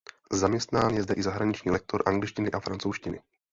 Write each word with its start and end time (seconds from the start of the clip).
Zaměstnán 0.31 0.93
je 0.95 1.03
zde 1.03 1.13
i 1.13 1.23
zahraniční 1.23 1.71
lektor 1.71 2.03
angličtiny 2.05 2.51
a 2.51 2.59
francouzštiny. 2.59 3.21